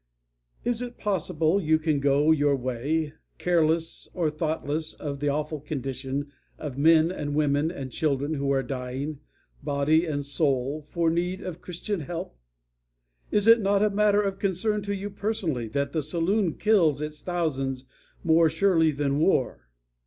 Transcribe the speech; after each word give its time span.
Is 0.63 0.81
it 0.81 0.97
possible 0.97 1.61
you 1.61 1.77
can 1.77 1.99
go 1.99 2.31
your 2.31 2.55
ways 2.55 3.11
careless 3.37 4.09
or 4.15 4.31
thoughtless 4.31 4.95
of 4.95 5.19
the 5.19 5.29
awful 5.29 5.59
condition 5.59 6.31
of 6.57 6.75
men 6.75 7.11
and 7.11 7.35
women 7.35 7.69
and 7.69 7.91
children 7.91 8.33
who 8.33 8.49
are 8.51 8.63
dying, 8.63 9.19
body 9.61 10.07
and 10.07 10.25
soul, 10.25 10.87
for 10.89 11.11
need 11.11 11.41
of 11.41 11.61
Christian 11.61 11.99
help? 11.99 12.35
Is 13.29 13.45
it 13.45 13.61
not 13.61 13.83
a 13.83 13.91
matter 13.91 14.23
of 14.23 14.39
concern 14.39 14.81
to 14.81 14.95
you 14.95 15.11
personally 15.11 15.67
that 15.67 15.91
the 15.91 16.01
saloon 16.01 16.55
kills 16.55 16.99
its 16.99 17.21
thousands 17.21 17.85
more 18.23 18.49
surely 18.49 18.89
than 18.89 19.19
war? 19.19 19.69